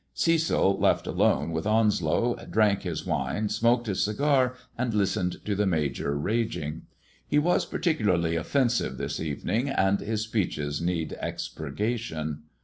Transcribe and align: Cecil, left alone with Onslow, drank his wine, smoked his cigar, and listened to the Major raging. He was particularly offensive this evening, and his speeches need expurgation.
Cecil, 0.15 0.79
left 0.79 1.05
alone 1.05 1.51
with 1.51 1.67
Onslow, 1.67 2.35
drank 2.49 2.81
his 2.81 3.05
wine, 3.05 3.49
smoked 3.49 3.85
his 3.85 4.03
cigar, 4.03 4.55
and 4.75 4.95
listened 4.95 5.45
to 5.45 5.53
the 5.53 5.67
Major 5.67 6.17
raging. 6.17 6.87
He 7.27 7.37
was 7.37 7.67
particularly 7.67 8.35
offensive 8.35 8.97
this 8.97 9.19
evening, 9.19 9.69
and 9.69 9.99
his 9.99 10.23
speeches 10.23 10.81
need 10.81 11.15
expurgation. 11.21 12.41